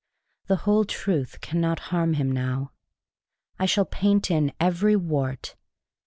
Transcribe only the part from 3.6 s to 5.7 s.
shall paint in every wart.